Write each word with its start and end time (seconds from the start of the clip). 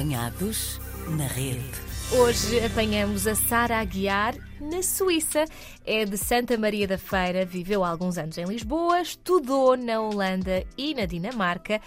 Apanhados 0.00 0.80
na 1.10 1.26
rede. 1.26 1.60
Hoje 2.10 2.64
apanhamos 2.64 3.26
a 3.26 3.34
Sara 3.34 3.78
Aguiar 3.78 4.34
na 4.58 4.82
Suíça. 4.82 5.44
É 5.84 6.06
de 6.06 6.16
Santa 6.16 6.56
Maria 6.56 6.88
da 6.88 6.96
Feira, 6.96 7.44
viveu 7.44 7.84
há 7.84 7.90
alguns 7.90 8.16
anos 8.16 8.38
em 8.38 8.46
Lisboa, 8.46 9.02
estudou 9.02 9.76
na 9.76 10.00
Holanda 10.00 10.64
e 10.78 10.94
na 10.94 11.04
Dinamarca. 11.04 11.82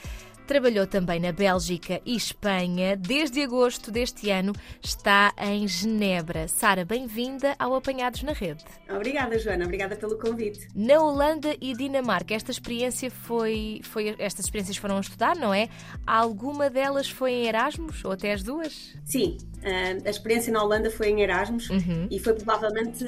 Trabalhou 0.47 0.85
também 0.85 1.21
na 1.21 1.31
Bélgica 1.31 2.01
e 2.05 2.15
Espanha. 2.17 2.97
Desde 2.97 3.41
agosto 3.41 3.89
deste 3.89 4.29
ano 4.29 4.51
está 4.81 5.33
em 5.37 5.65
Genebra. 5.67 6.49
Sara, 6.49 6.83
bem-vinda 6.83 7.55
ao 7.57 7.73
Apanhados 7.73 8.23
na 8.23 8.33
Rede. 8.33 8.63
Obrigada, 8.89 9.39
Joana. 9.39 9.63
Obrigada 9.63 9.95
pelo 9.95 10.17
convite. 10.17 10.67
Na 10.75 10.99
Holanda 10.99 11.55
e 11.61 11.73
Dinamarca, 11.73 12.33
esta 12.33 12.51
experiência 12.51 13.09
foi, 13.09 13.79
foi 13.83 14.15
estas 14.19 14.45
experiências 14.45 14.75
foram 14.75 14.97
a 14.97 15.01
estudar, 15.01 15.35
não 15.37 15.53
é? 15.53 15.69
Alguma 16.05 16.69
delas 16.69 17.09
foi 17.09 17.31
em 17.31 17.47
Erasmus 17.47 18.03
ou 18.03 18.11
até 18.11 18.33
as 18.33 18.43
duas? 18.43 18.93
Sim, 19.05 19.37
eh, 19.61 19.97
a 20.05 20.09
experiência 20.09 20.51
na 20.51 20.61
Holanda 20.61 20.91
foi 20.91 21.07
em 21.09 21.21
Erasmus 21.21 21.69
uhum. 21.69 22.07
e 22.11 22.19
foi 22.19 22.33
provavelmente 22.33 23.05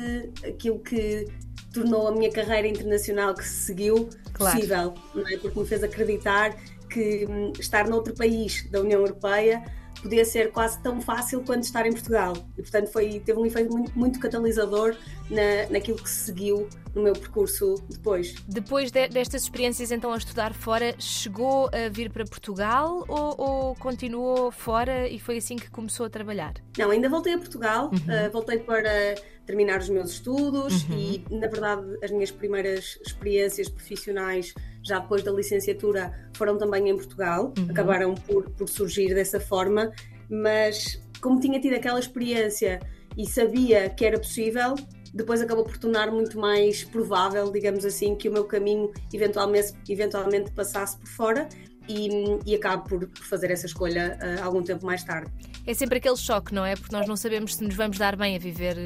aquilo 0.48 0.80
que 0.80 1.28
tornou 1.74 2.08
a 2.08 2.12
minha 2.12 2.32
carreira 2.32 2.68
internacional 2.68 3.34
que 3.34 3.44
se 3.44 3.66
seguiu 3.66 4.10
claro. 4.32 4.56
possível, 4.56 4.94
não 5.14 5.28
é? 5.28 5.38
Porque 5.38 5.60
me 5.60 5.66
fez 5.66 5.84
acreditar 5.84 6.56
que 6.96 7.26
hum, 7.30 7.52
estar 7.60 7.90
noutro 7.90 8.16
país 8.16 8.66
da 8.72 8.80
União 8.80 9.02
Europeia 9.02 9.62
podia 10.02 10.24
ser 10.24 10.52
quase 10.52 10.82
tão 10.82 11.02
fácil 11.02 11.42
quanto 11.44 11.64
estar 11.64 11.86
em 11.86 11.92
Portugal. 11.92 12.34
E, 12.58 12.62
portanto, 12.62 12.92
foi, 12.92 13.20
teve 13.20 13.40
um 13.40 13.46
efeito 13.46 13.76
muito, 13.76 13.98
muito 13.98 14.20
catalisador 14.20 14.96
na, 15.30 15.70
naquilo 15.72 15.98
que 15.98 16.10
se 16.10 16.26
seguiu 16.26 16.70
no 16.94 17.02
meu 17.02 17.14
percurso 17.14 17.76
depois. 17.90 18.36
Depois 18.48 18.92
de, 18.92 19.08
destas 19.08 19.44
experiências, 19.44 19.92
então, 19.92 20.14
a 20.14 20.18
estudar 20.18 20.54
fora, 20.54 20.96
chegou 21.00 21.70
a 21.74 21.90
vir 21.90 22.12
para 22.12 22.24
Portugal 22.24 23.04
ou, 23.08 23.36
ou, 23.38 23.76
continuou 23.76 24.52
fora 24.52 25.08
e 25.08 25.20
foi 25.20 25.38
assim 25.38 25.56
que 25.56 25.70
começou 25.72 26.06
a 26.06 26.10
trabalhar? 26.10 26.54
Não, 26.78 26.92
ainda 26.92 27.10
voltei 27.10 27.34
a 27.34 27.38
Portugal, 27.38 27.90
uhum. 27.92 28.28
uh, 28.28 28.32
voltei 28.32 28.60
para 28.60 29.16
terminar 29.46 29.80
os 29.80 29.90
meus 29.90 30.12
estudos 30.12 30.84
uhum. 30.84 30.98
e, 30.98 31.26
na 31.32 31.48
verdade, 31.48 31.84
as 32.04 32.12
minhas 32.12 32.32
primeiras 32.32 33.00
experiências 33.06 33.70
profissionais 33.70 34.54
já 34.86 35.00
depois 35.00 35.24
da 35.24 35.32
licenciatura, 35.32 36.14
foram 36.34 36.58
também 36.58 36.90
em 36.90 36.96
Portugal, 36.96 37.54
uhum. 37.58 37.68
acabaram 37.70 38.16
por, 38.16 38.50
por 38.52 38.70
surgir 38.70 39.14
dessa 39.14 39.40
forma, 39.40 39.92
mas 40.30 41.02
como 41.20 41.40
tinha 41.40 41.60
tido 41.60 41.74
aquela 41.74 42.00
experiência 42.00 42.80
e 43.18 43.28
sabia 43.28 43.90
que 43.90 44.06
era 44.06 44.20
possível, 44.20 44.76
depois 45.14 45.42
acabou 45.42 45.64
por 45.64 45.78
tornar 45.78 46.12
muito 46.12 46.38
mais 46.38 46.84
provável, 46.84 47.52
digamos 47.52 47.86
assim, 47.86 48.16
que 48.16 48.28
o 48.30 48.34
meu 48.34 48.44
caminho 48.44 48.92
eventualmente, 49.14 49.74
eventualmente 49.90 50.52
passasse 50.52 50.98
por 50.98 51.08
fora 51.08 51.50
e, 51.88 52.10
e 52.46 52.54
acabo 52.56 52.88
por, 52.88 53.08
por 53.08 53.24
fazer 53.24 53.50
essa 53.50 53.66
escolha 53.66 54.20
uh, 54.22 54.44
algum 54.44 54.62
tempo 54.62 54.86
mais 54.86 55.04
tarde. 55.04 55.32
É 55.66 55.74
sempre 55.74 55.98
aquele 55.98 56.18
choque, 56.18 56.54
não 56.54 56.66
é? 56.66 56.76
Porque 56.76 56.96
nós 56.96 57.08
não 57.08 57.16
sabemos 57.16 57.56
se 57.56 57.64
nos 57.64 57.76
vamos 57.76 57.98
dar 57.98 58.16
bem 58.16 58.36
a 58.36 58.40
viver 58.40 58.78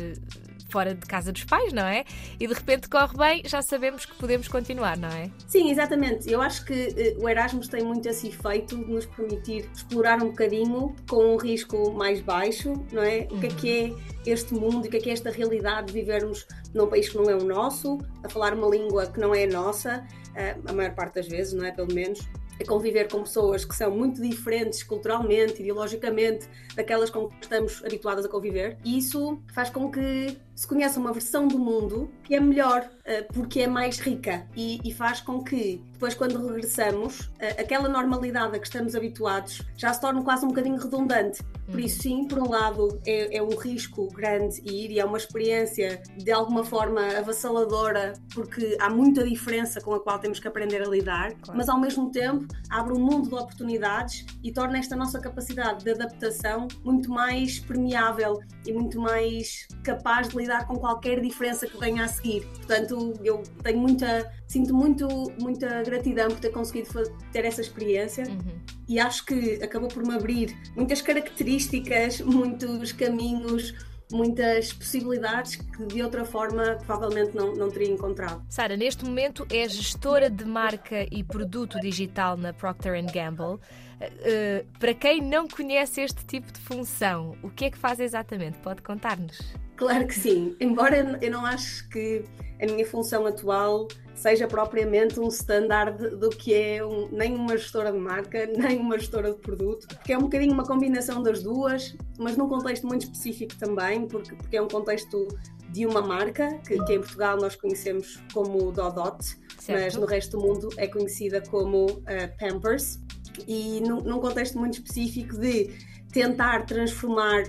fora 0.70 0.94
de 0.94 1.06
casa 1.06 1.32
dos 1.32 1.44
pais, 1.44 1.74
não 1.74 1.84
é? 1.84 2.04
E 2.40 2.48
de 2.48 2.54
repente 2.54 2.88
corre 2.90 3.18
bem, 3.18 3.42
já 3.46 3.62
sabemos 3.62 4.06
que 4.06 4.16
podemos 4.16 4.48
continuar, 4.48 4.98
não 4.98 5.10
é? 5.10 5.30
Sim, 5.48 5.72
exatamente. 5.72 6.32
Eu 6.32 6.42
acho 6.42 6.66
que 6.66 7.16
uh, 7.18 7.24
o 7.24 7.30
Erasmus 7.30 7.68
tem 7.68 7.84
muito 7.84 8.08
esse 8.08 8.28
efeito 8.28 8.78
de 8.78 8.92
nos 8.92 9.06
permitir 9.06 9.70
explorar 9.74 10.22
um 10.22 10.30
bocadinho 10.30 10.96
com 11.10 11.34
um 11.34 11.38
risco 11.38 11.92
mais 11.92 12.22
baixo, 12.22 12.74
não 12.92 13.04
é? 13.04 13.28
O 13.32 13.40
que 13.40 13.48
é 13.48 13.50
que 13.50 13.96
é 14.26 14.32
este 14.32 14.54
mundo, 14.54 14.86
o 14.86 14.90
que 14.90 14.98
é 14.98 15.00
que 15.00 15.10
é 15.10 15.14
esta 15.14 15.32
realidade 15.32 15.88
de 15.88 15.94
vivermos 15.94 16.46
num 16.74 16.88
país 16.88 17.10
que 17.10 17.18
não 17.18 17.30
é 17.30 17.36
o 17.36 17.44
nosso, 17.44 17.98
a 18.24 18.30
falar 18.30 18.54
uma 18.54 18.68
língua 18.68 19.08
que 19.08 19.20
não 19.20 19.34
é 19.34 19.44
a 19.44 19.48
nossa, 19.48 20.06
uh, 20.30 20.70
a 20.70 20.74
maior 20.74 20.94
parte 20.94 21.16
das 21.16 21.28
vezes, 21.28 21.54
não 21.54 21.66
é? 21.66 21.72
Pelo 21.72 21.94
menos 21.94 22.20
a 22.60 22.66
conviver 22.66 23.10
com 23.10 23.24
pessoas 23.24 23.66
que 23.66 23.76
são 23.76 23.92
muito 23.92 24.22
diferentes 24.22 24.84
culturalmente, 24.84 25.62
ideologicamente, 25.62 26.48
daquelas 26.76 27.10
com 27.10 27.28
que 27.28 27.36
estamos 27.42 27.84
habituadas 27.84 28.26
a 28.26 28.30
conviver. 28.30 28.78
E 28.84 28.98
isso 28.98 29.42
faz 29.54 29.70
com 29.70 29.92
que 29.92 30.38
se 30.56 30.68
conheça 30.68 31.00
uma 31.00 31.14
versão 31.14 31.48
do 31.48 31.58
mundo 31.58 32.12
que 32.24 32.36
é 32.36 32.40
melhor, 32.40 32.90
eh, 33.06 33.22
porque 33.22 33.62
é 33.62 33.68
mais 33.68 34.00
rica 34.00 34.46
e, 34.56 34.80
e 34.84 34.94
faz 34.94 35.22
com 35.22 35.42
que 35.42 35.82
depois, 35.94 36.14
quando 36.14 36.46
regressamos, 36.46 37.30
eh, 37.40 37.62
aquela 37.62 37.88
normalidade 37.88 38.56
a 38.56 38.60
que 38.60 38.68
estamos 38.68 38.96
habituados 38.96 39.62
já 39.78 39.94
se 39.94 40.02
torne 40.02 40.24
quase 40.24 40.46
um 40.46 40.50
bocadinho 40.50 40.78
redundante. 40.78 41.42
Por 41.72 41.80
isso, 41.80 42.04
sim, 42.04 42.28
por 42.28 42.40
um 42.40 42.50
lado, 42.50 43.00
é, 43.06 43.38
é 43.38 43.42
um 43.42 43.56
risco 43.56 44.08
grande 44.14 44.60
ir 44.66 44.92
e 44.92 45.00
é 45.00 45.06
uma 45.06 45.18
experiência 45.18 46.02
de 46.18 46.32
alguma 46.32 46.64
forma 46.64 47.02
avassaladora, 47.18 48.14
porque 48.34 48.78
há 48.80 48.90
muita 48.90 49.24
diferença 49.24 49.80
com 49.80 49.94
a 49.94 50.00
qual 50.00 50.20
temos 50.20 50.40
que 50.40 50.48
aprender 50.48 50.82
a 50.82 50.88
lidar, 50.88 51.34
claro. 51.36 51.58
mas 51.58 51.70
ao 51.70 51.80
mesmo 51.80 52.12
tempo 52.12 52.46
abre 52.70 52.94
um 52.94 53.00
mundo 53.00 53.30
de 53.30 53.36
oportunidades 53.36 54.26
e 54.44 54.52
torna 54.52 54.78
esta 54.78 54.96
nossa 54.96 55.20
capacidade 55.20 55.84
de 55.84 55.92
adaptação 55.92 56.68
muito 56.84 57.10
mais 57.10 57.60
permeável 57.60 58.40
e 58.66 58.74
muito 58.74 59.00
mais 59.00 59.68
capaz 59.84 60.30
de 60.30 60.38
lidar 60.38 60.50
lidar 60.50 60.66
com 60.66 60.76
qualquer 60.78 61.22
diferença 61.22 61.68
que 61.68 61.78
venha 61.78 62.04
a 62.04 62.08
seguir. 62.08 62.46
Portanto, 62.56 63.14
eu 63.24 63.44
tenho 63.64 63.80
muita, 63.80 64.32
sinto 64.50 64.74
muito, 64.74 65.08
muita 65.40 65.82
gratidão 65.84 66.28
por 66.28 66.40
ter 66.40 66.50
conseguido 66.50 66.90
ter 67.32 67.46
essa 67.46 67.62
experiência 67.62 68.26
uhum. 68.28 68.60
e 68.88 69.00
acho 69.00 69.24
que 69.26 69.64
acabou 69.64 69.88
por 69.88 70.04
me 70.04 70.14
abrir 70.14 70.58
muitas 70.76 71.02
características, 71.02 72.20
muitos 72.20 72.92
caminhos 72.92 73.74
muitas 74.12 74.74
possibilidades 74.74 75.56
que 75.56 75.86
de 75.86 76.02
outra 76.02 76.26
forma 76.26 76.78
provavelmente 76.86 77.36
não, 77.36 77.54
não 77.54 77.70
teria 77.70 77.92
encontrado. 77.92 78.44
Sara, 78.50 78.76
neste 78.76 79.06
momento 79.06 79.46
é 79.52 79.70
gestora 79.70 80.30
de 80.30 80.46
marca 80.46 81.06
e 81.12 81.24
produto 81.24 81.80
digital 81.80 82.36
na 82.36 82.52
Procter 82.52 83.00
Gamble. 83.14 83.60
Uh, 84.02 84.66
para 84.80 84.94
quem 84.94 85.22
não 85.22 85.48
conhece 85.48 86.02
este 86.02 86.26
tipo 86.26 86.52
de 86.52 86.60
função, 86.60 87.36
o 87.44 87.50
que 87.50 87.66
é 87.66 87.72
que 87.72 87.78
faz 87.78 88.00
exatamente? 88.00 88.58
Pode 88.60 88.82
contar-nos? 88.82 89.38
Claro 89.76 90.08
que 90.08 90.14
sim, 90.14 90.56
embora 90.60 91.18
eu 91.22 91.32
não 91.32 91.46
acho 91.46 91.88
que 91.90 92.24
a 92.62 92.66
minha 92.66 92.86
função 92.86 93.26
atual 93.26 93.88
seja 94.14 94.46
propriamente 94.48 95.18
um 95.20 95.30
standard 95.30 96.18
do 96.18 96.30
que 96.30 96.54
é 96.54 96.86
um, 96.86 97.08
nem 97.10 97.34
uma 97.34 97.58
gestora 97.58 97.92
de 97.92 97.98
marca, 97.98 98.46
nem 98.58 98.78
uma 98.78 99.00
gestora 99.00 99.32
de 99.32 99.40
produto, 99.40 99.88
porque 99.88 100.12
é 100.12 100.18
um 100.18 100.24
bocadinho 100.24 100.54
uma 100.54 100.66
combinação 100.66 101.24
das 101.24 101.42
duas, 101.42 101.96
mas 102.18 102.36
num 102.36 102.50
contexto 102.50 102.86
muito 102.86 103.04
específico 103.04 103.56
também, 103.58 104.06
porque, 104.06 104.36
porque 104.36 104.58
é 104.58 104.62
um 104.62 104.68
contexto 104.68 105.28
de 105.72 105.86
uma 105.86 106.02
marca, 106.02 106.60
que, 106.68 106.84
que 106.84 106.94
em 106.94 107.00
Portugal 107.00 107.38
nós 107.38 107.56
conhecemos 107.56 108.22
como 108.34 108.72
Dodot, 108.72 109.38
certo. 109.72 109.84
mas 109.84 109.96
no 109.96 110.06
resto 110.06 110.38
do 110.38 110.46
mundo 110.46 110.70
é 110.78 110.88
conhecida 110.88 111.42
como 111.42 111.86
uh, 111.86 112.04
Pampers, 112.40 113.00
e 113.48 113.82
num, 113.82 114.02
num 114.02 114.20
contexto 114.20 114.58
muito 114.58 114.74
específico 114.74 115.38
de 115.38 115.70
tentar 116.12 116.66
transformar 116.66 117.44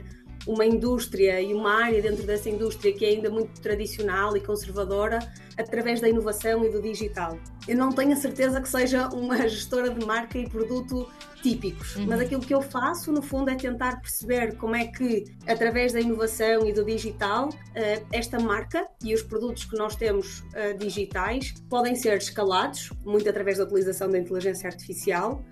uma 0.46 0.64
indústria 0.64 1.40
e 1.40 1.52
uma 1.52 1.84
área 1.84 2.00
dentro 2.00 2.24
dessa 2.24 2.48
indústria 2.48 2.92
que 2.92 3.04
é 3.04 3.08
ainda 3.08 3.30
muito 3.30 3.60
tradicional 3.60 4.36
e 4.36 4.40
conservadora 4.40 5.18
através 5.60 6.00
da 6.00 6.08
inovação 6.08 6.64
e 6.64 6.70
do 6.70 6.80
digital. 6.80 7.38
Eu 7.68 7.76
não 7.76 7.90
tenho 7.90 8.12
a 8.12 8.16
certeza 8.16 8.60
que 8.60 8.68
seja 8.68 9.08
uma 9.08 9.36
gestora 9.48 9.90
de 9.90 10.04
marca 10.04 10.38
e 10.38 10.48
produto 10.48 11.08
típicos, 11.42 11.96
uhum. 11.96 12.06
mas 12.06 12.20
aquilo 12.20 12.40
que 12.40 12.54
eu 12.54 12.60
faço 12.60 13.10
no 13.12 13.22
fundo 13.22 13.50
é 13.50 13.54
tentar 13.54 14.00
perceber 14.00 14.56
como 14.56 14.76
é 14.76 14.86
que 14.86 15.24
através 15.46 15.92
da 15.92 16.00
inovação 16.00 16.66
e 16.66 16.72
do 16.72 16.84
digital 16.84 17.48
eh, 17.74 18.02
esta 18.12 18.38
marca 18.38 18.86
e 19.02 19.14
os 19.14 19.22
produtos 19.22 19.64
que 19.64 19.76
nós 19.76 19.96
temos 19.96 20.44
eh, 20.54 20.74
digitais 20.74 21.54
podem 21.70 21.94
ser 21.96 22.18
escalados, 22.18 22.90
muito 23.04 23.28
através 23.28 23.56
da 23.56 23.64
utilização 23.64 24.10
da 24.10 24.18
inteligência 24.18 24.68
artificial 24.68 25.42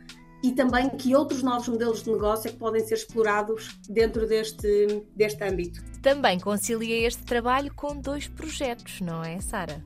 e 0.43 0.53
também 0.53 0.89
que 0.91 1.17
outros 1.17 1.43
novos 1.43 1.69
modelos 1.69 2.03
de 2.03 2.11
negócio 2.11 2.49
é 2.49 2.53
que 2.53 2.59
podem 2.59 2.87
ser 2.87 2.95
explorados 2.95 3.79
dentro 3.89 4.27
deste, 4.27 5.03
deste 5.17 5.43
âmbito. 5.43 5.83
Também 6.01 6.39
concilia 6.39 7.07
este 7.07 7.25
trabalho 7.25 7.75
com 7.75 7.97
dois 7.97 8.29
projetos, 8.29 9.01
não 9.01 9.23
é, 9.23 9.41
Sara? 9.41 9.83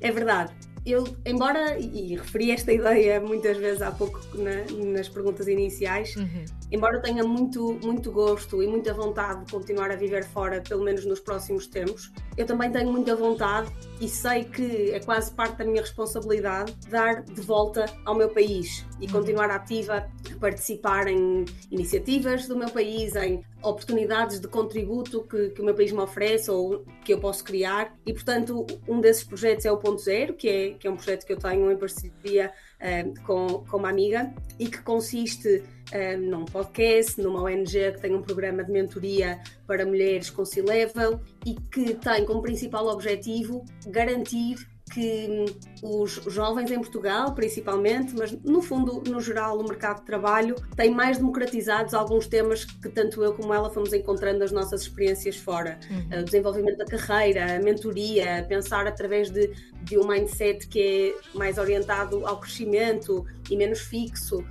É 0.00 0.10
verdade 0.12 0.52
eu, 0.86 1.04
embora, 1.26 1.76
e, 1.78 2.14
referi 2.14 2.52
esta 2.52 2.70
ideia 2.72 3.20
muitas 3.20 3.56
vezes 3.56 3.82
há 3.82 3.90
pouco 3.90 4.20
na, 4.34 4.64
nas 4.92 5.08
perguntas 5.08 5.48
iniciais, 5.48 6.14
uhum. 6.14 6.44
Embora 6.70 7.00
tenha 7.00 7.22
muito, 7.22 7.78
muito 7.82 8.10
gosto 8.10 8.62
e 8.62 8.66
muita 8.66 8.92
vontade 8.92 9.44
de 9.44 9.52
continuar 9.52 9.90
a 9.90 9.96
viver 9.96 10.24
fora, 10.24 10.60
pelo 10.60 10.84
menos 10.84 11.04
nos 11.04 11.20
próximos 11.20 11.66
tempos, 11.66 12.12
eu 12.36 12.44
também 12.44 12.70
tenho 12.70 12.90
muita 12.90 13.14
vontade 13.14 13.70
e 14.00 14.08
sei 14.08 14.44
que 14.44 14.90
é 14.90 15.00
quase 15.00 15.32
parte 15.32 15.56
da 15.56 15.64
minha 15.64 15.80
responsabilidade 15.80 16.74
dar 16.88 17.22
de 17.22 17.40
volta 17.40 17.86
ao 18.04 18.14
meu 18.14 18.28
país 18.28 18.84
e 19.00 19.06
uhum. 19.06 19.12
continuar 19.12 19.50
ativa 19.50 20.06
a 20.34 20.38
participar 20.38 21.06
em 21.08 21.44
iniciativas 21.70 22.46
do 22.46 22.56
meu 22.56 22.70
país, 22.70 23.14
em 23.16 23.44
oportunidades 23.62 24.40
de 24.40 24.48
contributo 24.48 25.22
que, 25.22 25.50
que 25.50 25.60
o 25.60 25.64
meu 25.64 25.74
país 25.74 25.92
me 25.92 26.00
oferece 26.00 26.50
ou 26.50 26.84
que 27.04 27.12
eu 27.12 27.18
posso 27.18 27.42
criar. 27.42 27.96
E, 28.06 28.12
portanto, 28.12 28.66
um 28.88 29.00
desses 29.00 29.24
projetos 29.24 29.64
é 29.64 29.72
o 29.72 29.78
Ponto 29.78 30.00
Zero, 30.00 30.34
que 30.34 30.48
é, 30.48 30.70
que 30.70 30.86
é 30.86 30.90
um 30.90 30.96
projeto 30.96 31.24
que 31.26 31.32
eu 31.32 31.38
tenho 31.38 31.70
em 31.70 31.76
parceria 31.76 32.52
uh, 32.80 33.22
com, 33.24 33.64
com 33.64 33.76
uma 33.76 33.88
amiga 33.88 34.32
e 34.58 34.66
que 34.66 34.80
consiste 34.82 35.62
uh, 35.92 36.20
num 36.20 36.44
podcast, 36.44 37.20
numa 37.20 37.42
ONG 37.42 37.92
que 37.92 38.00
tem 38.00 38.14
um 38.14 38.22
programa 38.22 38.64
de 38.64 38.72
mentoria 38.72 39.40
para 39.66 39.84
mulheres 39.84 40.30
com 40.30 40.44
C-Level 40.44 41.20
e 41.44 41.54
que 41.54 41.94
tem 41.94 42.24
como 42.24 42.42
principal 42.42 42.86
objetivo 42.86 43.64
garantir 43.86 44.66
que 44.92 45.44
os 45.82 46.12
jovens 46.26 46.70
em 46.70 46.76
Portugal, 46.76 47.34
principalmente, 47.34 48.14
mas 48.16 48.32
no 48.42 48.62
fundo, 48.62 49.02
no 49.08 49.20
geral, 49.20 49.58
o 49.58 49.64
mercado 49.64 50.00
de 50.00 50.06
trabalho 50.06 50.54
tem 50.76 50.90
mais 50.90 51.18
democratizados 51.18 51.92
alguns 51.92 52.26
temas 52.28 52.64
que 52.64 52.88
tanto 52.88 53.22
eu 53.22 53.34
como 53.34 53.52
ela 53.52 53.68
fomos 53.68 53.92
encontrando 53.92 54.38
nas 54.38 54.52
nossas 54.52 54.82
experiências 54.82 55.36
fora. 55.36 55.78
Uhum. 55.90 56.20
O 56.20 56.24
desenvolvimento 56.24 56.78
da 56.78 56.84
carreira, 56.84 57.56
a 57.56 57.58
mentoria, 57.58 58.46
pensar 58.48 58.86
através 58.86 59.28
de, 59.28 59.50
de 59.82 59.98
um 59.98 60.06
mindset 60.06 60.68
que 60.68 60.80
é 60.80 61.36
mais 61.36 61.58
orientado 61.58 62.24
ao 62.24 62.38
crescimento 62.38 63.26
e 63.50 63.56
menos 63.56 63.80
fixo. 63.80 64.44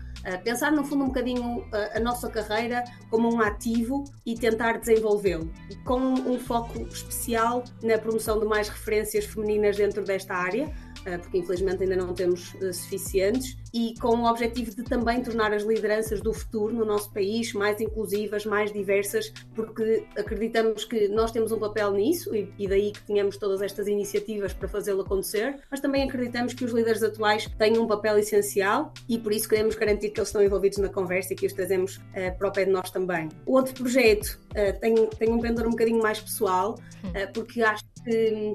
Pensar 0.43 0.71
no 0.71 0.83
fundo 0.83 1.03
um 1.03 1.07
bocadinho 1.07 1.65
a 1.93 1.99
nossa 1.99 2.29
carreira 2.29 2.83
como 3.09 3.31
um 3.31 3.41
ativo 3.41 4.03
e 4.25 4.35
tentar 4.35 4.79
desenvolvê-lo, 4.79 5.51
com 5.85 5.99
um 5.99 6.39
foco 6.39 6.81
especial 6.87 7.63
na 7.83 7.97
promoção 7.97 8.39
de 8.39 8.45
mais 8.45 8.67
referências 8.67 9.25
femininas 9.25 9.77
dentro 9.77 10.03
desta 10.03 10.33
área, 10.33 10.65
uh, 10.65 11.19
porque 11.19 11.37
infelizmente 11.37 11.83
ainda 11.83 11.95
não 11.95 12.13
temos 12.13 12.55
suficientes, 12.73 13.55
e 13.75 13.93
com 13.99 14.15
o 14.15 14.25
objetivo 14.25 14.73
de 14.73 14.83
também 14.83 15.21
tornar 15.21 15.53
as 15.53 15.63
lideranças 15.63 16.21
do 16.21 16.31
futuro 16.31 16.73
no 16.73 16.85
nosso 16.85 17.11
país 17.11 17.51
mais 17.51 17.81
inclusivas, 17.81 18.45
mais 18.45 18.71
diversas, 18.71 19.33
porque 19.53 20.05
acreditamos 20.17 20.85
que 20.85 21.09
nós 21.09 21.29
temos 21.29 21.51
um 21.51 21.59
papel 21.59 21.91
nisso 21.91 22.33
e, 22.33 22.49
e 22.57 22.69
daí 22.69 22.93
que 22.93 23.03
tenhamos 23.03 23.35
todas 23.35 23.61
estas 23.61 23.89
iniciativas 23.89 24.53
para 24.53 24.69
fazê-lo 24.69 25.01
acontecer, 25.01 25.59
mas 25.69 25.81
também 25.81 26.03
acreditamos 26.03 26.53
que 26.53 26.63
os 26.63 26.71
líderes 26.71 27.03
atuais 27.03 27.49
têm 27.57 27.77
um 27.77 27.85
papel 27.85 28.17
essencial 28.17 28.93
e 29.09 29.19
por 29.19 29.33
isso 29.33 29.49
queremos 29.49 29.75
garantir 29.75 30.11
que 30.11 30.21
eles 30.21 30.29
estão 30.29 30.41
envolvidos 30.41 30.77
na 30.77 30.87
conversa 30.87 31.33
e 31.33 31.35
que 31.35 31.45
os 31.45 31.51
trazemos 31.51 31.97
uh, 31.97 32.37
para 32.37 32.47
o 32.47 32.51
pé 32.53 32.63
de 32.63 32.71
nós 32.71 32.89
também. 32.89 33.27
O 33.45 33.55
outro 33.57 33.73
projeto 33.73 34.39
uh, 34.51 34.79
tem, 34.79 35.05
tem 35.07 35.29
um 35.33 35.41
pendor 35.41 35.67
um 35.67 35.71
bocadinho 35.71 36.01
mais 36.01 36.21
pessoal, 36.21 36.79
uh, 37.03 37.33
porque 37.33 37.61
acho 37.61 37.83
que, 38.05 38.53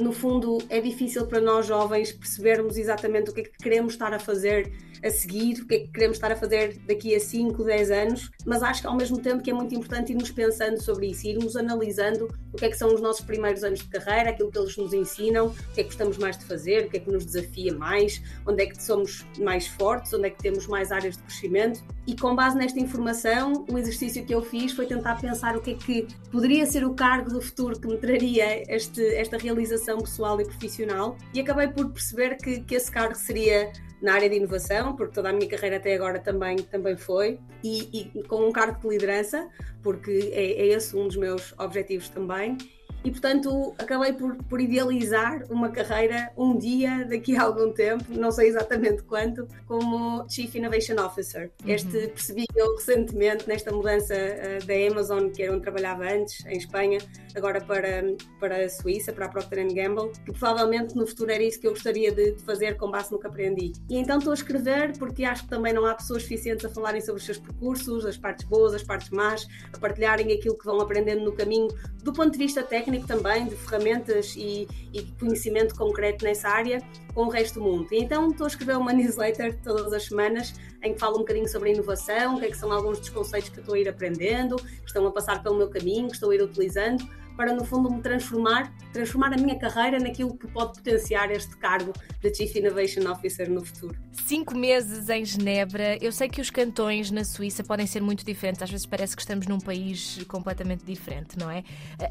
no 0.00 0.12
fundo, 0.12 0.56
é 0.70 0.80
difícil 0.80 1.26
para 1.26 1.42
nós 1.42 1.66
jovens 1.66 2.10
percebermos 2.10 2.78
exatamente 2.78 3.28
o 3.28 3.34
que 3.34 3.42
é 3.42 3.44
que 3.44 3.58
queremos 3.58 3.92
estar 3.92 4.14
a 4.14 4.18
fazer 4.18 4.47
fazer 4.48 4.72
a 5.04 5.10
seguir, 5.10 5.60
o 5.62 5.66
que 5.66 5.74
é 5.74 5.78
que 5.80 5.88
queremos 5.88 6.16
estar 6.16 6.32
a 6.32 6.36
fazer 6.36 6.76
daqui 6.86 7.14
a 7.14 7.20
5, 7.20 7.62
10 7.62 7.90
anos, 7.90 8.30
mas 8.44 8.62
acho 8.62 8.80
que 8.80 8.86
ao 8.86 8.96
mesmo 8.96 9.18
tempo 9.18 9.42
que 9.42 9.50
é 9.50 9.54
muito 9.54 9.74
importante 9.74 10.12
irmos 10.12 10.30
pensando 10.30 10.82
sobre 10.82 11.06
isso, 11.06 11.26
irmos 11.26 11.56
analisando 11.56 12.28
o 12.52 12.56
que 12.56 12.64
é 12.64 12.68
que 12.68 12.76
são 12.76 12.92
os 12.92 13.00
nossos 13.00 13.24
primeiros 13.24 13.62
anos 13.62 13.78
de 13.78 13.88
carreira, 13.88 14.30
aquilo 14.30 14.50
que 14.50 14.58
eles 14.58 14.76
nos 14.76 14.92
ensinam, 14.92 15.46
o 15.46 15.72
que 15.72 15.80
é 15.80 15.84
que 15.84 15.90
gostamos 15.90 16.18
mais 16.18 16.36
de 16.36 16.44
fazer, 16.46 16.86
o 16.86 16.90
que 16.90 16.96
é 16.96 17.00
que 17.00 17.10
nos 17.10 17.24
desafia 17.24 17.72
mais, 17.74 18.20
onde 18.46 18.62
é 18.62 18.66
que 18.66 18.82
somos 18.82 19.24
mais 19.38 19.66
fortes, 19.68 20.12
onde 20.12 20.26
é 20.26 20.30
que 20.30 20.42
temos 20.42 20.66
mais 20.66 20.90
áreas 20.90 21.16
de 21.16 21.22
crescimento. 21.22 21.80
E 22.06 22.16
com 22.16 22.34
base 22.34 22.56
nesta 22.56 22.80
informação, 22.80 23.64
o 23.70 23.78
exercício 23.78 24.24
que 24.24 24.34
eu 24.34 24.42
fiz 24.42 24.72
foi 24.72 24.86
tentar 24.86 25.20
pensar 25.20 25.56
o 25.56 25.60
que 25.60 25.72
é 25.72 25.74
que 25.74 26.08
poderia 26.32 26.66
ser 26.66 26.84
o 26.84 26.94
cargo 26.94 27.30
do 27.30 27.40
futuro 27.40 27.78
que 27.78 27.86
me 27.86 27.98
traria 27.98 28.64
este, 28.74 29.04
esta 29.14 29.36
realização 29.36 29.98
pessoal 29.98 30.40
e 30.40 30.44
profissional, 30.44 31.16
e 31.32 31.40
acabei 31.40 31.68
por 31.68 31.88
perceber 31.90 32.36
que, 32.36 32.60
que 32.60 32.74
esse 32.74 32.90
cargo 32.90 33.14
seria 33.14 33.70
na 34.00 34.14
área 34.14 34.28
de 34.28 34.36
inovação, 34.38 34.96
porque 34.96 35.14
toda 35.14 35.30
a 35.30 35.32
minha 35.32 35.48
carreira 35.48 35.76
até 35.76 35.94
agora 35.94 36.18
também, 36.18 36.56
também 36.58 36.96
foi, 36.96 37.38
e, 37.62 38.10
e 38.16 38.22
com 38.24 38.48
um 38.48 38.52
cargo 38.52 38.80
de 38.80 38.88
liderança, 38.88 39.48
porque 39.82 40.30
é, 40.32 40.52
é 40.52 40.66
esse 40.68 40.96
um 40.96 41.06
dos 41.06 41.16
meus 41.16 41.54
objetivos 41.58 42.08
também 42.08 42.56
e 43.04 43.10
portanto 43.10 43.74
acabei 43.78 44.12
por, 44.12 44.36
por, 44.44 44.60
idealizar 44.60 45.44
uma 45.50 45.70
carreira 45.70 46.30
um 46.36 46.58
dia 46.58 47.06
daqui 47.08 47.36
a 47.36 47.42
algum 47.42 47.72
tempo, 47.72 48.04
não 48.10 48.30
sei 48.30 48.48
exatamente 48.48 49.02
quanto, 49.04 49.46
como 49.66 50.28
Chief 50.28 50.52
Innovation 50.54 50.96
Officer. 51.00 51.50
Uhum. 51.64 51.70
Este 51.70 52.08
percebi 52.08 52.44
eu 52.56 52.74
recentemente 52.74 53.46
nesta 53.48 53.72
mudança 53.72 54.14
uh, 54.14 54.66
da 54.66 54.74
Amazon, 54.90 55.30
que 55.30 55.42
era 55.42 55.52
onde 55.52 55.62
trabalhava 55.62 56.04
antes, 56.04 56.44
em 56.46 56.58
Espanha, 56.58 56.98
agora 57.34 57.60
para, 57.60 58.02
para 58.40 58.64
a 58.64 58.68
Suíça, 58.68 59.12
para 59.12 59.26
a 59.26 59.28
Procter 59.28 59.58
Gamble, 59.72 60.10
que 60.24 60.32
provavelmente 60.32 60.96
no 60.96 61.06
futuro 61.06 61.30
era 61.30 61.42
isso 61.42 61.60
que 61.60 61.66
eu 61.66 61.72
gostaria 61.72 62.12
de, 62.12 62.32
de 62.32 62.42
fazer 62.42 62.76
com 62.76 62.90
base 62.90 63.12
no 63.12 63.18
que 63.18 63.26
aprendi. 63.26 63.72
E 63.88 63.96
então 63.96 64.18
estou 64.18 64.32
a 64.32 64.34
escrever 64.34 64.96
porque 64.98 65.24
acho 65.24 65.44
que 65.44 65.50
também 65.50 65.72
não 65.72 65.86
há 65.86 65.94
pessoas 65.94 66.22
suficientes 66.22 66.64
a 66.64 66.68
falarem 66.68 67.00
sobre 67.00 67.20
os 67.20 67.24
seus 67.24 67.38
percursos, 67.38 68.04
as 68.04 68.16
partes 68.16 68.44
boas, 68.46 68.74
as 68.74 68.82
partes 68.82 69.10
más, 69.10 69.46
a 69.72 69.78
partilharem 69.78 70.32
aquilo 70.32 70.58
que 70.58 70.64
vão 70.64 70.80
aprendendo 70.80 71.24
no 71.24 71.32
caminho 71.32 71.68
do 72.02 72.12
ponto 72.12 72.32
de 72.32 72.38
vista 72.38 72.62
técnico 72.62 72.87
técnico 72.88 73.06
também, 73.06 73.46
de 73.46 73.54
ferramentas 73.56 74.34
e, 74.36 74.66
e, 74.92 75.02
conhecimento 75.20 75.74
concreto 75.74 76.24
nessa 76.24 76.48
área 76.48 76.82
com 77.14 77.26
o 77.26 77.28
resto 77.28 77.60
do 77.60 77.64
mundo. 77.64 77.88
E 77.92 77.98
então 77.98 78.30
estou 78.30 78.46
a 78.46 78.48
escrever 78.48 78.76
uma 78.76 78.92
newsletter 78.94 79.58
todas 79.62 79.92
as 79.92 80.04
semanas 80.04 80.54
em 80.82 80.94
que 80.94 80.98
falo 80.98 81.16
um 81.16 81.18
bocadinho 81.20 81.48
sobre 81.48 81.72
inovação, 81.72 82.36
o 82.36 82.40
que, 82.40 82.46
é 82.46 82.50
que 82.50 82.56
são 82.56 82.72
alguns 82.72 82.98
dos 82.98 83.08
conceitos 83.08 83.50
que 83.50 83.60
estou 83.60 83.74
a 83.74 83.78
ir 83.78 83.88
aprendendo, 83.88 84.56
que 84.56 84.86
estão 84.86 85.06
a 85.06 85.10
passar 85.10 85.42
pelo 85.42 85.56
meu 85.56 85.68
caminho, 85.68 86.08
que 86.08 86.14
estou 86.14 86.30
a 86.30 86.34
ir 86.34 86.42
utilizando 86.42 87.06
para, 87.38 87.52
no 87.54 87.64
fundo, 87.64 87.88
me 87.88 88.02
transformar, 88.02 88.74
transformar 88.92 89.32
a 89.32 89.36
minha 89.36 89.56
carreira 89.56 90.00
naquilo 90.00 90.36
que 90.36 90.48
pode 90.48 90.72
potenciar 90.72 91.30
este 91.30 91.56
cargo 91.56 91.92
de 92.20 92.34
Chief 92.34 92.52
Innovation 92.56 93.08
Officer 93.08 93.48
no 93.48 93.64
futuro. 93.64 93.96
Cinco 94.26 94.58
meses 94.58 95.08
em 95.08 95.24
Genebra. 95.24 95.96
Eu 96.02 96.10
sei 96.10 96.28
que 96.28 96.40
os 96.40 96.50
cantões 96.50 97.12
na 97.12 97.22
Suíça 97.22 97.62
podem 97.62 97.86
ser 97.86 98.02
muito 98.02 98.26
diferentes. 98.26 98.60
Às 98.60 98.70
vezes 98.70 98.84
parece 98.84 99.14
que 99.14 99.22
estamos 99.22 99.46
num 99.46 99.60
país 99.60 100.18
completamente 100.26 100.84
diferente, 100.84 101.38
não 101.38 101.48
é? 101.48 101.62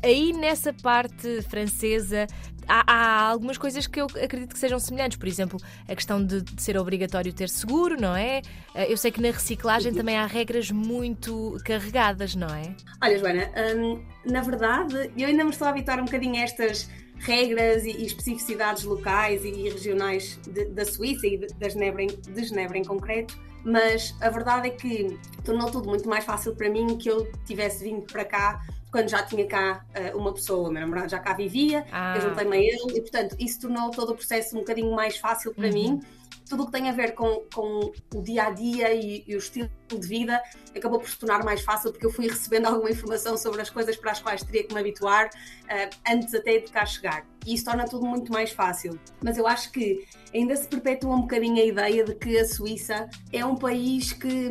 Aí, 0.01 0.31
nessa 0.31 0.71
parte 0.71 1.41
francesa, 1.41 2.25
há, 2.67 2.83
há 2.87 3.21
algumas 3.29 3.57
coisas 3.57 3.87
que 3.87 4.01
eu 4.01 4.05
acredito 4.05 4.53
que 4.53 4.59
sejam 4.59 4.79
semelhantes. 4.79 5.17
Por 5.17 5.27
exemplo, 5.27 5.59
a 5.87 5.95
questão 5.95 6.23
de, 6.23 6.41
de 6.41 6.61
ser 6.61 6.77
obrigatório 6.77 7.31
ter 7.33 7.49
seguro, 7.49 7.99
não 7.99 8.15
é? 8.15 8.41
Eu 8.87 8.97
sei 8.97 9.11
que 9.11 9.21
na 9.21 9.31
reciclagem 9.31 9.93
também 9.93 10.17
há 10.17 10.25
regras 10.25 10.69
muito 10.71 11.57
carregadas, 11.63 12.35
não 12.35 12.47
é? 12.47 12.75
Olha, 13.01 13.17
Joana, 13.17 13.51
hum, 13.75 14.03
na 14.25 14.41
verdade, 14.41 15.11
eu 15.17 15.27
ainda 15.27 15.43
me 15.43 15.51
estou 15.51 15.67
a 15.67 15.71
habituar 15.71 15.99
um 15.99 16.05
bocadinho 16.05 16.35
a 16.35 16.43
estas 16.43 16.89
regras 17.19 17.83
e, 17.83 18.05
especificidades 18.05 18.83
locais 18.83 19.43
e, 19.43 19.69
regionais 19.69 20.39
de, 20.47 20.65
da 20.65 20.85
Suíça 20.85 21.27
e 21.27 21.37
de, 21.37 21.47
de, 21.47 21.69
Genebra 21.69 22.03
em, 22.03 22.07
de 22.07 22.43
Genebra 22.43 22.77
em 22.77 22.83
concreto, 22.83 23.37
mas 23.63 24.15
a 24.21 24.29
verdade 24.29 24.67
é 24.67 24.71
que 24.71 25.17
tornou 25.43 25.69
tudo 25.71 25.89
muito 25.89 26.07
mais 26.07 26.23
fácil 26.23 26.55
para 26.55 26.69
mim 26.69 26.97
que 26.97 27.09
eu 27.09 27.29
tivesse 27.45 27.83
vindo 27.83 28.01
para 28.01 28.23
cá 28.23 28.61
quando 28.97 29.09
já 29.09 29.21
tinha 29.21 29.45
cá 29.45 29.85
uh, 29.95 30.17
uma 30.17 30.33
pessoa, 30.33 30.69
o 30.69 30.71
meu 30.71 30.81
namorado 30.81 31.11
já 31.11 31.19
cá 31.19 31.33
vivia, 31.33 31.85
ah. 31.91 32.15
eu 32.15 32.21
juntei-me 32.23 32.57
a 32.57 32.59
ele 32.59 32.97
e, 32.97 33.01
portanto, 33.01 33.35
isso 33.39 33.61
tornou 33.61 33.91
todo 33.91 34.13
o 34.13 34.15
processo 34.15 34.55
um 34.55 34.61
bocadinho 34.61 34.91
mais 34.91 35.17
fácil 35.17 35.53
para 35.53 35.67
uhum. 35.67 35.73
mim 35.73 36.01
tudo 36.49 36.63
o 36.63 36.65
que 36.65 36.71
tem 36.71 36.89
a 36.89 36.94
ver 36.94 37.13
com, 37.13 37.44
com 37.53 37.91
o 38.15 38.21
dia 38.21 38.45
a 38.45 38.49
dia 38.49 38.94
e, 38.94 39.23
e, 39.27 39.35
o 39.35 39.38
estilo 39.38 39.69
de 39.88 40.07
vida 40.07 40.41
acabou 40.75 40.99
por 40.99 41.09
se 41.09 41.19
tornar 41.19 41.44
mais 41.44 41.61
fácil 41.61 41.91
porque 41.91 42.05
eu 42.05 42.11
fui 42.11 42.27
recebendo 42.27 42.67
alguma 42.67 42.89
informação 42.89 43.38
sobre 43.38 43.61
as 43.61 43.69
coisas 43.69 43.97
para 43.97 44.11
as 44.11 44.21
quais 44.21 44.44
teria 44.44 44.63
que 44.63 44.73
me 44.73 44.79
habituar 44.79 45.27
uh, 45.27 45.95
antes 46.09 46.33
até 46.33 46.59
de 46.59 46.71
cá 46.71 46.85
chegar. 46.85 47.25
E 47.45 47.53
isso 47.53 47.65
torna 47.65 47.85
tudo 47.85 48.05
muito 48.05 48.31
mais 48.31 48.51
fácil. 48.51 48.99
Mas 49.21 49.38
eu 49.38 49.45
acho 49.45 49.71
que 49.71 50.05
ainda 50.33 50.55
se 50.55 50.67
perpetua 50.67 51.15
um 51.15 51.21
bocadinho 51.21 51.61
a 51.61 51.65
ideia 51.65 52.03
de 52.03 52.15
que 52.15 52.38
a 52.38 52.45
Suíça 52.45 53.09
é 53.31 53.45
um 53.45 53.55
país 53.55 54.13
que, 54.13 54.49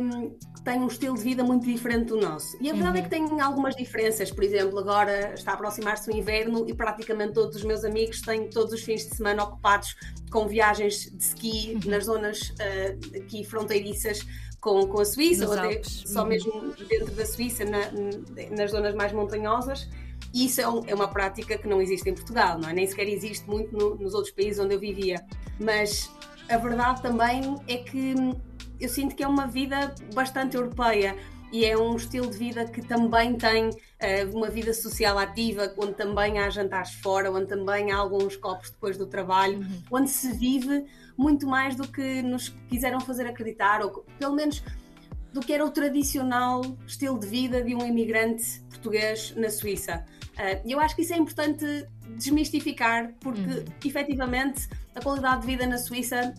tem 0.67 0.81
um 0.81 0.87
estilo 0.87 1.15
de 1.15 1.23
vida 1.23 1.45
muito 1.45 1.65
diferente 1.65 2.07
do 2.07 2.17
nosso. 2.17 2.57
E 2.59 2.69
a 2.69 2.73
verdade 2.73 2.99
uhum. 2.99 3.05
é 3.05 3.07
que 3.07 3.15
uhum. 3.15 3.27
tem 3.29 3.41
algumas 3.41 3.73
diferenças. 3.73 4.29
Por 4.29 4.43
exemplo, 4.43 4.77
agora 4.77 5.33
está 5.33 5.51
a 5.51 5.53
aproximar-se 5.53 6.11
o 6.11 6.13
inverno 6.13 6.67
e 6.67 6.73
praticamente 6.73 7.33
todos 7.33 7.55
os 7.55 7.63
meus 7.63 7.85
amigos 7.85 8.21
têm 8.21 8.49
todos 8.49 8.73
os 8.73 8.81
fins 8.81 9.07
de 9.07 9.15
semana 9.15 9.45
ocupados 9.45 9.95
com 10.29 10.45
viagens 10.45 11.09
de 11.09 11.23
ski 11.23 11.73
uhum. 11.73 11.89
nas 11.89 12.03
zonas 12.03 12.49
uh, 12.49 13.17
aqui 13.17 13.45
fronteiriças 13.45 14.27
com, 14.59 14.85
com 14.87 14.99
a 14.99 15.05
Suíça, 15.05 15.45
Nos 15.45 15.55
ou 15.55 15.63
até 15.63 15.81
só 15.85 16.23
uhum. 16.23 16.27
mesmo 16.27 16.73
dentro 16.89 17.15
da 17.15 17.25
Suíça, 17.25 17.63
na, 17.63 17.79
nas 18.51 18.71
zonas 18.71 18.93
mais 18.93 19.13
montanhosas. 19.13 19.87
E 20.33 20.47
isso 20.47 20.59
é, 20.59 20.67
um, 20.67 20.83
é, 20.85 20.93
uma 20.93 21.07
prática 21.07 21.57
que 21.57 21.65
não 21.65 21.81
existe 21.81 22.09
em 22.09 22.13
Portugal, 22.13 22.59
não 22.59 22.67
é? 22.67 22.73
Nem 22.73 22.85
sequer 22.85 23.07
existe 23.07 23.47
muito 23.49 23.73
no, 23.73 23.95
nos 23.95 24.13
outros 24.13 24.33
países 24.33 24.59
onde 24.59 24.75
eu 24.75 24.79
vivia. 24.81 25.25
Mas 25.57 26.11
a 26.49 26.57
verdade 26.57 27.01
também 27.01 27.55
é 27.69 27.77
que 27.77 28.13
eu 28.79 28.89
sinto 28.89 29.15
que 29.15 29.23
é 29.23 29.27
uma 29.27 29.47
vida 29.47 29.93
bastante 30.13 30.55
europeia 30.55 31.15
e 31.51 31.65
é 31.65 31.77
um 31.77 31.95
estilo 31.95 32.29
de 32.29 32.37
vida 32.37 32.65
que 32.65 32.81
também 32.81 33.35
tem 33.35 33.69
uh, 33.69 34.35
uma 34.35 34.49
vida 34.49 34.73
social 34.73 35.17
ativa, 35.17 35.73
onde 35.77 35.93
também 35.93 36.39
há 36.39 36.49
jantares 36.49 36.93
fora, 36.95 37.31
onde 37.31 37.47
também 37.47 37.91
há 37.91 37.97
alguns 37.97 38.35
copos 38.35 38.69
depois 38.69 38.97
do 38.97 39.05
trabalho, 39.05 39.59
uhum. 39.59 39.81
onde 39.91 40.09
se 40.09 40.31
vive 40.33 40.85
muito 41.17 41.47
mais 41.47 41.75
do 41.75 41.87
que 41.87 42.21
nos 42.21 42.49
quiseram 42.69 42.99
fazer 42.99 43.25
acreditar, 43.25 43.81
ou 43.81 44.05
pelo 44.19 44.35
menos 44.35 44.61
do 45.33 45.39
que 45.39 45.53
era 45.53 45.65
o 45.65 45.71
tradicional 45.71 46.61
estilo 46.85 47.19
de 47.19 47.27
vida 47.27 47.61
de 47.61 47.75
um 47.75 47.85
imigrante 47.85 48.61
português 48.69 49.33
na 49.35 49.49
Suíça. 49.49 50.05
Uh, 50.33 50.69
eu 50.69 50.79
acho 50.79 50.95
que 50.95 51.01
isso 51.01 51.13
é 51.13 51.17
importante 51.17 51.65
desmistificar, 52.17 53.13
porque 53.19 53.41
uhum. 53.41 53.65
efetivamente 53.85 54.67
a 54.95 55.01
qualidade 55.01 55.41
de 55.41 55.47
vida 55.47 55.65
na 55.65 55.77
Suíça 55.77 56.33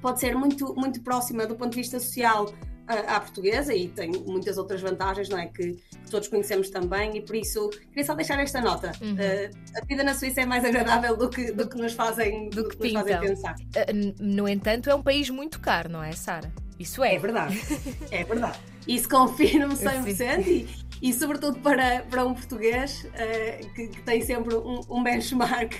pode 0.00 0.20
ser 0.20 0.34
muito, 0.34 0.74
muito 0.74 1.00
próxima 1.02 1.46
do 1.46 1.54
ponto 1.54 1.70
de 1.70 1.76
vista 1.76 1.98
social 1.98 2.52
à, 2.88 3.20
portuguesa 3.20 3.74
e 3.74 3.88
tem 3.88 4.10
muitas 4.10 4.56
outras 4.56 4.80
vantagens, 4.80 5.28
não 5.28 5.38
é? 5.38 5.46
Que, 5.46 5.72
que, 5.74 6.10
todos 6.10 6.28
conhecemos 6.28 6.70
também 6.70 7.18
e 7.18 7.20
por 7.20 7.36
isso 7.36 7.68
queria 7.90 8.04
só 8.04 8.14
deixar 8.14 8.40
esta 8.40 8.60
nota. 8.60 8.92
Uhum. 9.00 9.12
Uh, 9.12 9.78
a 9.80 9.84
vida 9.84 10.02
na 10.02 10.14
Suíça 10.14 10.40
é 10.40 10.46
mais 10.46 10.64
agradável 10.64 11.16
do 11.16 11.28
que, 11.28 11.52
do 11.52 11.68
que 11.68 11.76
nos 11.76 11.92
fazem, 11.92 12.48
do, 12.48 12.62
do 12.62 12.68
que, 12.70 12.76
que 12.76 12.92
nos 12.94 13.02
fazem 13.02 13.20
pensar. 13.20 13.54
Uh, 13.56 14.14
no 14.18 14.48
entanto, 14.48 14.88
é 14.88 14.94
um 14.94 15.02
país 15.02 15.28
muito 15.28 15.60
caro, 15.60 15.90
não 15.90 16.02
é, 16.02 16.12
Sara? 16.12 16.50
Isso 16.78 17.04
é. 17.04 17.14
É 17.14 17.18
verdade. 17.18 17.60
é 18.10 18.24
verdade. 18.24 18.58
Isso 18.86 19.08
confirmo 19.08 19.74
100% 19.74 20.46
e, 20.46 20.66
e 21.02 21.12
sobretudo 21.12 21.58
para, 21.58 22.02
para 22.08 22.24
um 22.24 22.32
português 22.32 23.04
uh, 23.04 23.74
que, 23.74 23.88
que, 23.88 24.02
tem 24.02 24.22
sempre 24.22 24.54
um, 24.54 24.80
um, 24.88 25.02
benchmark 25.02 25.74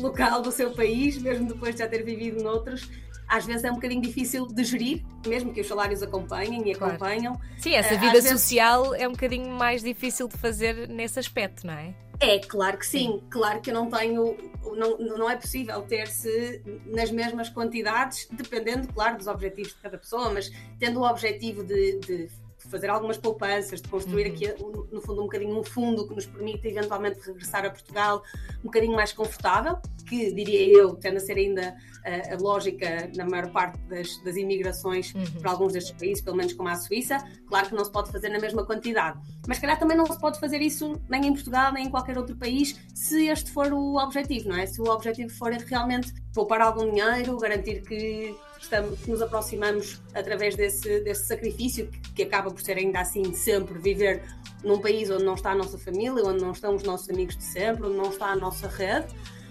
local 0.00 0.40
do 0.40 0.50
seu 0.50 0.70
país, 0.70 1.18
mesmo 1.18 1.48
depois 1.48 1.74
de 1.74 1.82
já 1.82 1.88
ter 1.88 2.02
vivido 2.02 2.42
noutros, 2.42 2.88
às 3.30 3.46
vezes 3.46 3.62
é 3.62 3.70
um 3.70 3.74
bocadinho 3.74 4.02
difícil 4.02 4.46
de 4.46 4.64
gerir, 4.64 5.04
mesmo 5.24 5.52
que 5.52 5.60
os 5.60 5.68
salários 5.68 6.02
acompanhem 6.02 6.68
e 6.68 6.74
claro. 6.74 6.94
acompanham. 6.94 7.40
Sim, 7.58 7.74
essa 7.74 7.96
vida 7.96 8.18
uh, 8.18 8.22
social 8.22 8.90
vezes... 8.90 9.00
é 9.00 9.08
um 9.08 9.12
bocadinho 9.12 9.48
mais 9.54 9.82
difícil 9.82 10.26
de 10.26 10.36
fazer 10.36 10.88
nesse 10.88 11.20
aspecto, 11.20 11.64
não 11.64 11.74
é? 11.74 11.94
É, 12.18 12.38
claro 12.40 12.76
que 12.76 12.86
sim. 12.86 13.12
sim. 13.12 13.22
Claro 13.30 13.60
que 13.60 13.70
eu 13.70 13.74
não 13.74 13.88
tenho, 13.88 14.36
não, 14.76 14.98
não 14.98 15.30
é 15.30 15.36
possível 15.36 15.80
ter-se 15.82 16.60
nas 16.86 17.10
mesmas 17.10 17.48
quantidades, 17.48 18.28
dependendo, 18.30 18.92
claro, 18.92 19.16
dos 19.16 19.28
objetivos 19.28 19.72
de 19.72 19.80
cada 19.80 19.96
pessoa, 19.96 20.28
mas 20.30 20.50
tendo 20.78 21.00
o 21.00 21.08
objetivo 21.08 21.64
de, 21.64 21.98
de 22.00 22.28
fazer 22.68 22.90
algumas 22.90 23.16
poupanças, 23.16 23.80
de 23.80 23.88
construir 23.88 24.26
uhum. 24.26 24.32
aqui, 24.32 24.64
no 24.92 25.00
fundo, 25.00 25.20
um 25.20 25.24
bocadinho 25.24 25.58
um 25.58 25.62
fundo 25.62 26.06
que 26.06 26.14
nos 26.14 26.26
permita 26.26 26.68
eventualmente 26.68 27.20
regressar 27.20 27.64
a 27.64 27.70
Portugal 27.70 28.22
um 28.60 28.64
bocadinho 28.64 28.94
mais 28.94 29.12
confortável, 29.12 29.78
que 30.08 30.32
diria 30.32 30.78
eu, 30.78 30.94
tendo 30.96 31.16
a 31.16 31.20
ser 31.20 31.36
ainda 31.36 31.76
a, 32.04 32.34
a 32.34 32.36
lógica 32.38 33.10
na 33.16 33.24
maior 33.24 33.50
parte 33.50 33.78
das, 33.88 34.16
das 34.22 34.36
imigrações 34.36 35.14
uhum. 35.14 35.24
para 35.40 35.50
alguns 35.50 35.72
destes 35.72 35.92
países, 35.92 36.22
pelo 36.22 36.36
menos 36.36 36.52
como 36.52 36.68
a 36.68 36.76
Suíça, 36.76 37.18
claro 37.46 37.68
que 37.68 37.74
não 37.74 37.84
se 37.84 37.92
pode 37.92 38.10
fazer 38.10 38.28
na 38.28 38.38
mesma 38.38 38.64
quantidade. 38.64 39.18
Mas, 39.46 39.58
calhar, 39.58 39.78
também 39.78 39.96
não 39.96 40.06
se 40.06 40.18
pode 40.18 40.38
fazer 40.38 40.60
isso 40.60 41.00
nem 41.08 41.26
em 41.26 41.32
Portugal, 41.32 41.72
nem 41.72 41.86
em 41.86 41.90
qualquer 41.90 42.18
outro 42.18 42.36
país, 42.36 42.78
se 42.94 43.28
este 43.28 43.50
for 43.50 43.72
o 43.72 43.96
objetivo, 43.96 44.48
não 44.48 44.56
é? 44.56 44.66
Se 44.66 44.80
o 44.80 44.84
objetivo 44.84 45.30
for 45.30 45.52
realmente 45.52 46.12
poupar 46.34 46.60
algum 46.60 46.90
dinheiro, 46.90 47.36
garantir 47.38 47.82
que 47.82 48.34
estamos, 48.60 49.06
nos 49.06 49.22
aproximamos 49.22 50.00
através 50.14 50.56
desse, 50.56 51.00
desse 51.00 51.26
sacrifício, 51.26 51.88
que, 51.88 52.00
que 52.12 52.22
acaba 52.22 52.50
por 52.50 52.60
ser 52.60 52.76
ainda 52.76 53.00
assim 53.00 53.32
sempre 53.34 53.78
viver 53.78 54.22
num 54.62 54.80
país 54.80 55.10
onde 55.10 55.24
não 55.24 55.34
está 55.34 55.52
a 55.52 55.54
nossa 55.54 55.78
família, 55.78 56.24
onde 56.24 56.42
não 56.42 56.52
estão 56.52 56.74
os 56.74 56.82
nossos 56.82 57.08
amigos 57.10 57.36
de 57.36 57.44
sempre, 57.44 57.86
onde 57.86 57.96
não 57.96 58.10
está 58.10 58.26
a 58.26 58.36
nossa 58.36 58.68
rede, 58.68 59.08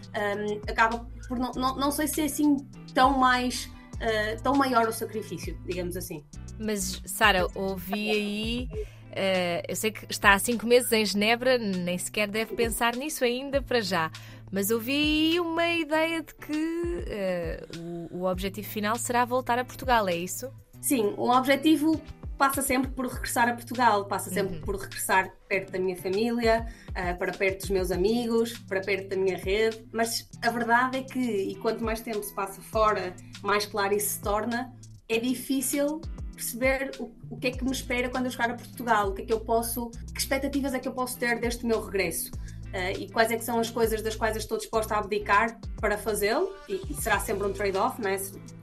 um, 0.09 0.61
acaba 0.69 1.07
por 1.27 1.37
não, 1.37 1.51
não, 1.51 1.75
não 1.75 1.91
sei 1.91 2.07
se 2.07 2.21
é 2.21 2.25
assim 2.25 2.57
tão 2.93 3.17
mais 3.17 3.65
uh, 3.95 4.41
tão 4.41 4.55
maior 4.55 4.87
o 4.87 4.93
sacrifício, 4.93 5.57
digamos 5.65 5.95
assim. 5.95 6.23
Mas 6.59 7.01
Sara, 7.05 7.47
ouvi 7.55 8.09
aí 8.11 8.69
Uh, 9.09 9.65
eu 9.67 9.75
sei 9.75 9.91
que 9.91 10.05
está 10.09 10.33
há 10.33 10.39
cinco 10.39 10.67
meses 10.67 10.91
em 10.91 11.03
Genebra, 11.03 11.57
nem 11.57 11.97
sequer 11.97 12.27
deve 12.27 12.55
pensar 12.55 12.95
nisso 12.95 13.23
ainda 13.23 13.61
para 13.61 13.81
já. 13.81 14.11
Mas 14.51 14.71
ouvi 14.71 15.39
uma 15.39 15.67
ideia 15.67 16.23
de 16.23 16.33
que 16.33 16.51
uh, 16.53 18.09
o, 18.11 18.21
o 18.21 18.25
objetivo 18.25 18.67
final 18.67 18.97
será 18.97 19.25
voltar 19.25 19.59
a 19.59 19.65
Portugal, 19.65 20.07
é 20.07 20.15
isso? 20.15 20.51
Sim, 20.81 21.13
o 21.17 21.29
objetivo 21.29 22.01
passa 22.37 22.61
sempre 22.61 22.89
por 22.91 23.05
regressar 23.05 23.49
a 23.49 23.53
Portugal, 23.53 24.05
passa 24.05 24.29
sempre 24.29 24.55
uhum. 24.55 24.61
por 24.61 24.77
regressar 24.77 25.29
perto 25.47 25.73
da 25.73 25.77
minha 25.77 25.97
família, 25.97 26.65
uh, 26.89 27.17
para 27.17 27.33
perto 27.33 27.59
dos 27.59 27.69
meus 27.69 27.91
amigos, 27.91 28.57
para 28.59 28.79
perto 28.79 29.09
da 29.09 29.17
minha 29.17 29.37
rede. 29.37 29.85
Mas 29.91 30.27
a 30.41 30.49
verdade 30.49 30.97
é 30.97 31.03
que, 31.03 31.19
e 31.19 31.55
quanto 31.55 31.83
mais 31.83 31.99
tempo 31.99 32.23
se 32.23 32.33
passa 32.33 32.61
fora, 32.61 33.13
mais 33.43 33.65
claro 33.65 33.93
isso 33.93 34.15
se 34.15 34.21
torna, 34.21 34.73
é 35.09 35.19
difícil 35.19 36.01
perceber 36.33 36.91
o, 36.97 37.11
o 37.29 37.37
que 37.37 37.47
é 37.47 37.51
que 37.51 37.63
me 37.65 37.71
espera 37.71 38.07
quando 38.07 38.25
eu 38.25 38.31
chegar 38.31 38.51
a 38.51 38.53
Portugal, 38.53 39.09
o 39.09 39.13
que 39.13 39.23
é 39.23 39.25
que 39.25 39.33
eu 39.33 39.41
posso, 39.41 39.91
que 40.13 40.19
expectativas 40.19 40.73
é 40.73 40.79
que 40.79 40.87
eu 40.87 40.93
posso 40.93 41.17
ter 41.19 41.39
deste 41.39 41.65
meu 41.65 41.83
regresso. 41.83 42.31
Uh, 42.69 42.99
e 42.99 43.09
quais 43.09 43.31
é 43.31 43.37
que 43.37 43.43
são 43.43 43.59
as 43.59 43.69
coisas 43.69 44.01
das 44.01 44.15
quais 44.15 44.35
eu 44.35 44.39
estou 44.39 44.57
disposta 44.57 44.93
a 44.95 44.99
abdicar 44.99 45.59
para 45.81 45.97
fazê-lo, 45.97 46.53
e, 46.67 46.79
e, 46.89 46.93
será 46.93 47.19
sempre 47.19 47.47
um 47.47 47.53
trade-off, 47.53 47.99
não 48.01 48.09
é? 48.09 48.17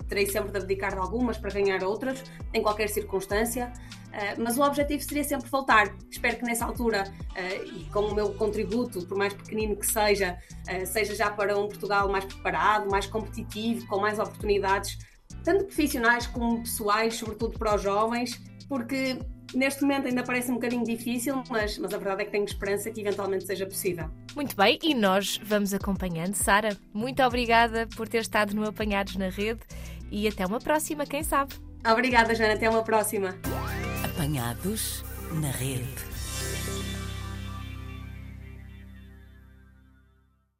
terei 0.08 0.26
sempre 0.26 0.52
de 0.52 0.58
abdicar 0.58 0.92
de 0.92 0.98
algumas 0.98 1.36
para 1.36 1.50
ganhar 1.50 1.82
outras, 1.82 2.22
em 2.54 2.62
qualquer 2.62 2.88
circunstância, 2.88 3.72
uh, 4.08 4.40
mas 4.40 4.56
o 4.56 4.62
objetivo 4.62 5.02
seria 5.02 5.24
sempre 5.24 5.50
voltar. 5.50 5.92
Espero 6.08 6.36
que 6.36 6.44
nessa 6.44 6.64
altura, 6.64 7.12
uh, 7.32 7.64
e 7.64 7.84
com 7.90 8.02
o 8.02 8.14
meu 8.14 8.32
contributo, 8.34 9.04
por 9.06 9.18
mais 9.18 9.34
pequenino 9.34 9.74
que 9.74 9.86
seja, 9.86 10.38
seja 10.86 11.14
já 11.14 11.30
para 11.30 11.58
um 11.58 11.66
Portugal 11.66 12.08
mais 12.08 12.24
preparado, 12.24 12.88
mais 12.88 13.06
competitivo, 13.06 13.84
com 13.88 13.98
mais 13.98 14.20
oportunidades, 14.20 14.96
tanto 15.42 15.64
profissionais 15.64 16.26
como 16.28 16.60
pessoais, 16.60 17.14
sobretudo 17.14 17.58
para 17.58 17.74
os 17.74 17.82
jovens, 17.82 18.40
porque 18.68 19.18
Neste 19.54 19.82
momento 19.82 20.08
ainda 20.08 20.22
parece 20.22 20.50
um 20.50 20.54
bocadinho 20.54 20.84
difícil, 20.84 21.42
mas, 21.48 21.78
mas 21.78 21.94
a 21.94 21.96
verdade 21.96 22.22
é 22.22 22.24
que 22.24 22.30
tenho 22.30 22.44
esperança 22.44 22.90
que 22.90 23.00
eventualmente 23.00 23.46
seja 23.46 23.64
possível. 23.64 24.10
Muito 24.34 24.56
bem, 24.56 24.78
e 24.82 24.94
nós 24.94 25.40
vamos 25.42 25.72
acompanhando. 25.72 26.34
Sara, 26.34 26.76
muito 26.92 27.22
obrigada 27.22 27.86
por 27.96 28.08
ter 28.08 28.18
estado 28.18 28.54
no 28.54 28.66
Apanhados 28.66 29.16
na 29.16 29.28
Rede 29.28 29.60
e 30.10 30.26
até 30.26 30.44
uma 30.44 30.60
próxima, 30.60 31.06
quem 31.06 31.22
sabe. 31.22 31.54
Obrigada, 31.90 32.34
Jana, 32.34 32.54
até 32.54 32.68
uma 32.68 32.82
próxima. 32.82 33.36
Apanhados 34.04 35.04
na 35.32 35.50
Rede. 35.50 36.15